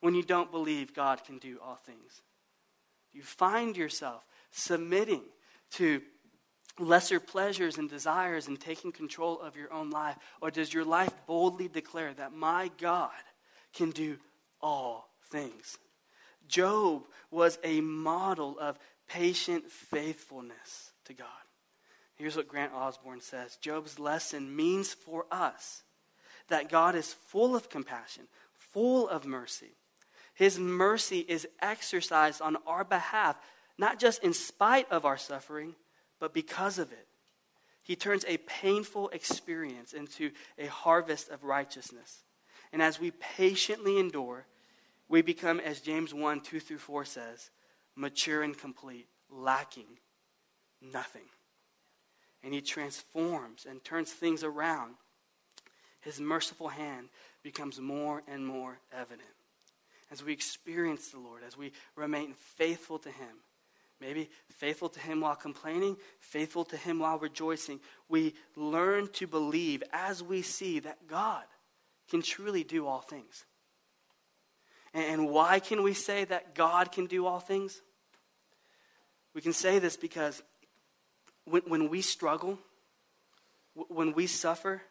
[0.00, 2.22] when you don't believe God can do all things?
[3.12, 5.22] You find yourself submitting
[5.72, 6.02] to
[6.78, 10.16] lesser pleasures and desires and taking control of your own life?
[10.40, 13.10] Or does your life boldly declare that my God
[13.74, 14.16] can do
[14.60, 15.78] all things?
[16.48, 21.26] Job was a model of patient faithfulness to God.
[22.14, 25.82] Here's what Grant Osborne says Job's lesson means for us
[26.48, 29.76] that God is full of compassion, full of mercy.
[30.34, 33.36] His mercy is exercised on our behalf,
[33.76, 35.74] not just in spite of our suffering,
[36.20, 37.06] but because of it.
[37.82, 42.22] He turns a painful experience into a harvest of righteousness.
[42.72, 44.46] And as we patiently endure,
[45.08, 47.50] we become, as James 1 2 through 4 says,
[47.96, 49.98] mature and complete, lacking
[50.80, 51.28] nothing.
[52.44, 54.94] And he transforms and turns things around
[56.00, 57.08] his merciful hand
[57.42, 59.28] becomes more and more evident.
[60.10, 63.42] As we experience the Lord, as we remain faithful to Him,
[64.00, 69.82] maybe faithful to Him while complaining, faithful to Him while rejoicing, we learn to believe
[69.92, 71.44] as we see that God
[72.10, 73.44] can truly do all things.
[74.94, 77.82] And why can we say that God can do all things?
[79.34, 80.42] We can say this because
[81.44, 82.58] when, when we struggle,
[83.74, 84.82] when we suffer,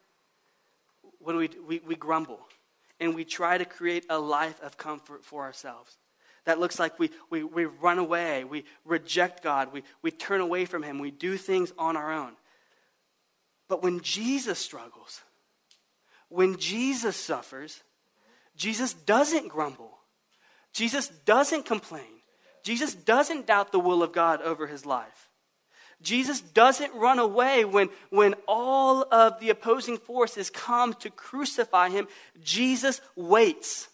[1.28, 2.40] when we, we, we grumble
[3.02, 5.98] and we try to create a life of comfort for ourselves.
[6.46, 10.64] That looks like we, we, we run away, we reject God, we, we turn away
[10.64, 12.32] from Him, we do things on our own.
[13.68, 15.22] But when Jesus struggles,
[16.30, 17.84] when Jesus suffers,
[18.56, 19.98] Jesus doesn't grumble.
[20.72, 22.22] Jesus doesn't complain.
[22.64, 25.27] Jesus doesn't doubt the will of God over his life.
[26.02, 32.08] Jesus doesn't run away when, when all of the opposing forces come to crucify him.
[32.42, 33.90] Jesus waits.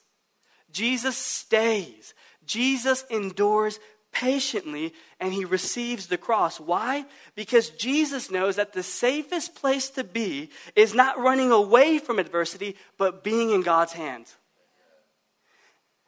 [0.71, 2.13] Jesus stays.
[2.45, 3.79] Jesus endures
[4.11, 6.59] patiently and he receives the cross.
[6.59, 7.05] Why?
[7.35, 12.75] Because Jesus knows that the safest place to be is not running away from adversity,
[12.97, 14.35] but being in God's hands.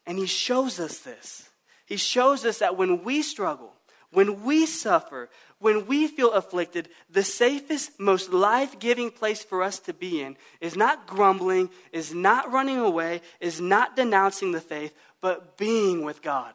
[0.05, 1.49] And he shows us this.
[1.85, 3.73] He shows us that when we struggle,
[4.11, 5.29] when we suffer,
[5.65, 10.37] when we feel afflicted, the safest, most life giving place for us to be in
[10.61, 16.21] is not grumbling, is not running away, is not denouncing the faith, but being with
[16.21, 16.53] God.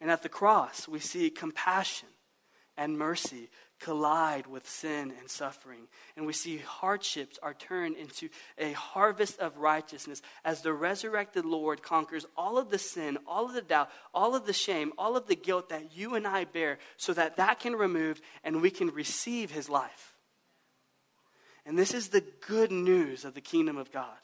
[0.00, 2.08] And at the cross, we see compassion
[2.78, 3.50] and mercy
[3.80, 5.88] collide with sin and suffering.
[6.16, 8.28] And we see hardships are turned into
[8.58, 13.54] a harvest of righteousness as the resurrected Lord conquers all of the sin, all of
[13.54, 16.78] the doubt, all of the shame, all of the guilt that you and I bear
[16.96, 20.14] so that that can removed and we can receive his life.
[21.66, 24.18] And this is the good news of the kingdom of God.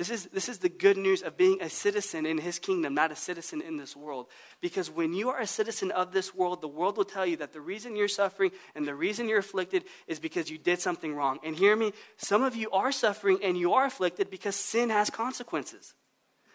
[0.00, 3.12] This is, this is the good news of being a citizen in his kingdom, not
[3.12, 4.28] a citizen in this world.
[4.62, 7.52] Because when you are a citizen of this world, the world will tell you that
[7.52, 11.38] the reason you're suffering and the reason you're afflicted is because you did something wrong.
[11.44, 15.10] And hear me, some of you are suffering and you are afflicted because sin has
[15.10, 15.92] consequences.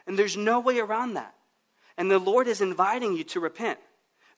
[0.08, 1.36] And there's no way around that.
[2.00, 3.78] And the Lord is inviting you to repent.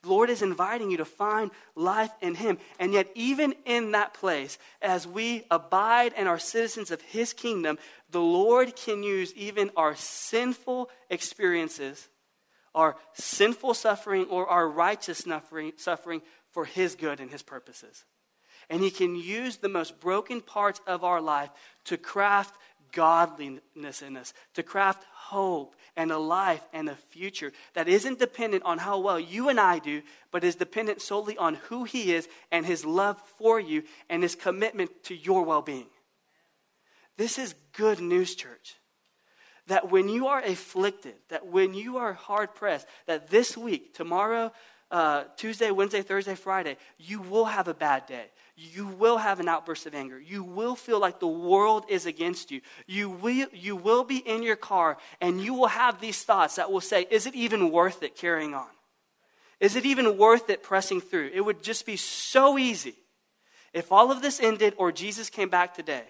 [0.03, 2.59] The Lord is inviting you to find life in Him.
[2.79, 7.79] And yet, even in that place, as we abide and are citizens of His kingdom,
[8.11, 12.07] the Lord can use even our sinful experiences,
[12.75, 15.25] our sinful suffering, or our righteous
[15.77, 16.21] suffering
[16.51, 18.05] for His good and His purposes.
[18.69, 21.49] And He can use the most broken parts of our life
[21.85, 22.55] to craft
[22.97, 28.63] godliness in us, to craft hope and a life and a future that isn't dependent
[28.63, 32.27] on how well you and I do, but is dependent solely on who He is
[32.51, 35.85] and His love for you and His commitment to your well being.
[37.17, 38.77] This is good news, church.
[39.67, 44.51] That when you are afflicted, that when you are hard pressed, that this week, tomorrow,
[44.89, 48.25] uh, Tuesday, Wednesday, Thursday, Friday, you will have a bad day.
[48.55, 50.19] You will have an outburst of anger.
[50.19, 52.61] You will feel like the world is against you.
[52.87, 56.71] You will, you will be in your car and you will have these thoughts that
[56.71, 58.67] will say, Is it even worth it carrying on?
[59.59, 61.31] Is it even worth it pressing through?
[61.33, 62.95] It would just be so easy
[63.73, 66.03] if all of this ended or Jesus came back today.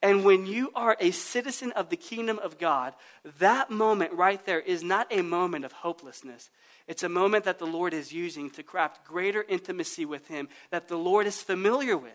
[0.00, 2.94] And when you are a citizen of the kingdom of God,
[3.40, 6.50] that moment right there is not a moment of hopelessness.
[6.88, 10.88] It's a moment that the Lord is using to craft greater intimacy with Him that
[10.88, 12.12] the Lord is familiar with.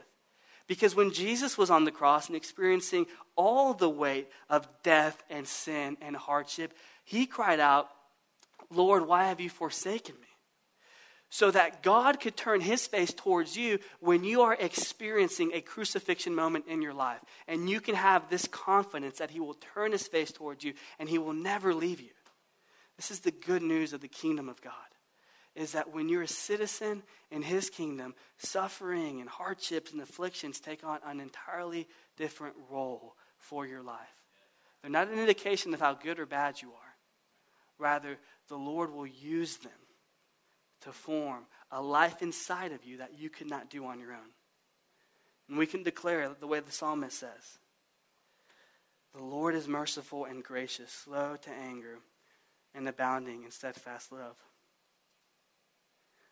[0.68, 3.06] Because when Jesus was on the cross and experiencing
[3.36, 6.74] all the weight of death and sin and hardship,
[7.06, 7.88] He cried out,
[8.72, 10.28] Lord, why have you forsaken me?
[11.34, 16.36] so that God could turn his face towards you when you are experiencing a crucifixion
[16.36, 17.22] moment in your life.
[17.48, 21.10] And you can have this confidence that he will turn his face towards you and
[21.10, 22.12] he will never leave you.
[23.04, 24.72] This is the good news of the kingdom of God.
[25.56, 30.86] Is that when you're a citizen in his kingdom, suffering and hardships and afflictions take
[30.86, 33.98] on an entirely different role for your life.
[34.82, 36.96] They're not an indication of how good or bad you are.
[37.78, 39.72] Rather, the Lord will use them
[40.84, 44.32] to form a life inside of you that you could not do on your own.
[45.50, 47.60] And we can declare the way the psalmist says
[49.14, 52.00] The Lord is merciful and gracious, slow to anger,
[52.76, 54.38] and abounding in steadfast love.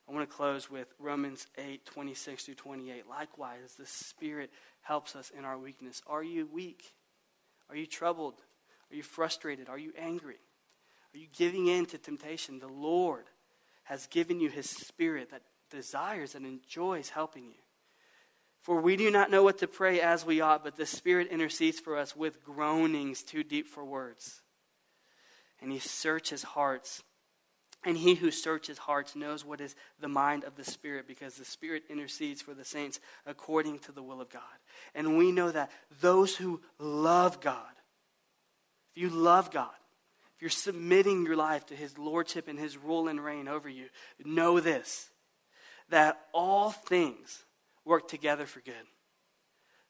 [0.07, 3.07] I want to close with Romans 8 26 through 28.
[3.07, 6.01] Likewise, the Spirit helps us in our weakness.
[6.07, 6.83] Are you weak?
[7.69, 8.35] Are you troubled?
[8.91, 9.69] Are you frustrated?
[9.69, 10.39] Are you angry?
[11.13, 12.59] Are you giving in to temptation?
[12.59, 13.25] The Lord
[13.83, 17.61] has given you his spirit that desires and enjoys helping you.
[18.61, 21.79] For we do not know what to pray as we ought, but the Spirit intercedes
[21.79, 24.41] for us with groanings too deep for words.
[25.61, 27.03] And he searches hearts.
[27.83, 31.45] And he who searches hearts knows what is the mind of the Spirit, because the
[31.45, 34.41] Spirit intercedes for the saints according to the will of God.
[34.93, 37.73] And we know that those who love God,
[38.91, 39.69] if you love God,
[40.35, 43.85] if you're submitting your life to his lordship and his rule and reign over you,
[44.23, 45.09] know this
[45.89, 47.43] that all things
[47.83, 48.73] work together for good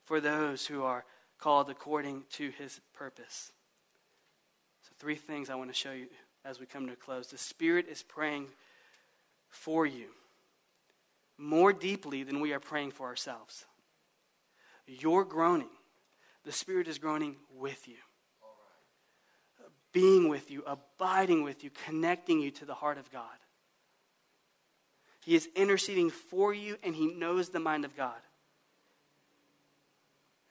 [0.03, 1.05] for those who are
[1.37, 3.51] called according to his purpose.
[5.01, 6.05] Three things I want to show you
[6.45, 7.27] as we come to a close.
[7.27, 8.49] The Spirit is praying
[9.49, 10.09] for you
[11.39, 13.65] more deeply than we are praying for ourselves.
[14.85, 15.71] You're groaning,
[16.45, 17.95] the Spirit is groaning with you
[19.91, 23.23] being with you, abiding with you, connecting you to the heart of God.
[25.25, 28.19] He is interceding for you and he knows the mind of God.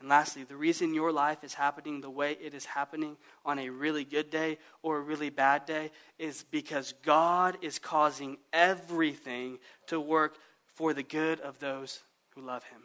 [0.00, 3.68] And lastly, the reason your life is happening the way it is happening on a
[3.68, 10.00] really good day or a really bad day is because God is causing everything to
[10.00, 10.36] work
[10.74, 12.00] for the good of those
[12.34, 12.80] who love him.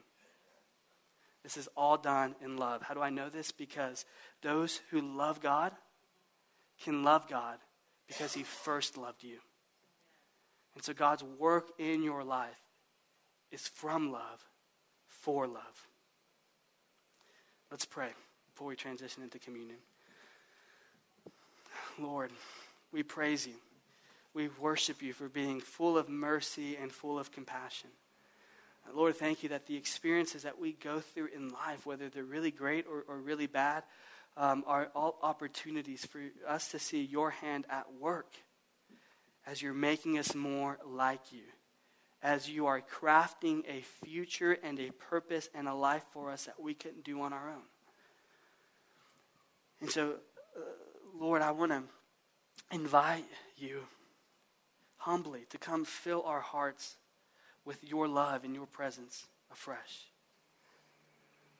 [1.41, 2.81] This is all done in love.
[2.81, 3.51] How do I know this?
[3.51, 4.03] Because
[4.41, 5.71] those who love God
[6.83, 7.59] can love God
[8.07, 9.37] because he first loved you.
[10.73, 12.59] And so God's work in your life
[13.51, 14.43] is from love,
[15.07, 15.87] for love.
[17.71, 18.09] Let's pray
[18.53, 19.77] before we transition into communion.
[21.99, 22.31] Lord,
[22.91, 23.53] we praise you.
[24.33, 27.89] We worship you for being full of mercy and full of compassion.
[28.93, 32.51] Lord, thank you that the experiences that we go through in life, whether they're really
[32.51, 33.83] great or, or really bad,
[34.37, 38.27] um, are all opportunities for us to see your hand at work
[39.47, 41.43] as you're making us more like you,
[42.25, 46.59] as you are crafting a future and a purpose and a life for us that
[46.59, 47.61] we couldn't do on our own.
[49.79, 50.15] And so,
[50.57, 50.61] uh,
[51.15, 51.83] Lord, I want to
[52.71, 53.81] invite you
[54.97, 56.95] humbly to come fill our hearts
[57.63, 60.07] with your love and your presence afresh.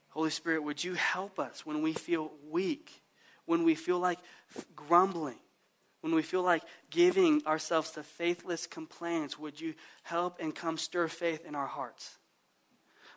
[0.09, 3.03] Holy Spirit, would you help us when we feel weak,
[3.45, 4.17] when we feel like
[4.75, 5.37] grumbling,
[6.05, 9.39] when we feel like giving ourselves to faithless complaints?
[9.39, 12.17] Would you help and come stir faith in our hearts?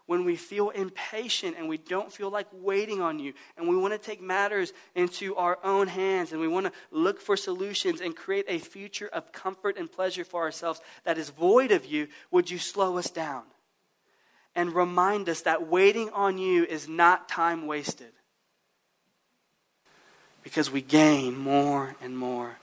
[0.07, 3.93] when we feel impatient and we don't feel like waiting on you, and we want
[3.93, 8.17] to take matters into our own hands, and we want to look for solutions and
[8.17, 12.51] create a future of comfort and pleasure for ourselves that is void of you, would
[12.51, 13.43] you slow us down
[14.55, 18.13] and remind us that waiting on you is not time wasted?
[20.43, 22.57] Because we gain more and more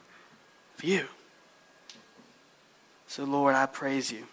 [0.78, 1.06] of you.
[3.08, 4.26] So, Lord, I praise you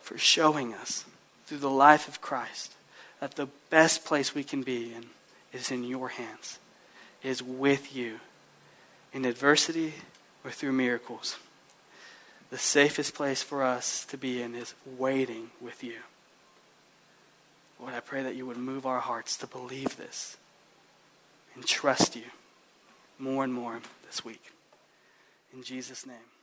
[0.00, 1.04] for showing us
[1.46, 2.74] through the life of Christ
[3.20, 5.06] that the best place we can be in
[5.52, 6.58] is in your hands,
[7.22, 8.20] is with you
[9.12, 9.94] in adversity
[10.44, 11.36] or through miracles.
[12.50, 15.96] The safest place for us to be in is waiting with you.
[17.80, 20.36] Lord, I pray that you would move our hearts to believe this
[21.54, 22.24] and trust you
[23.18, 24.52] more and more this week.
[25.52, 26.39] In Jesus' name.